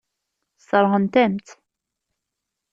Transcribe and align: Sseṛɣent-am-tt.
Sseṛɣent-am-tt. 0.61 1.49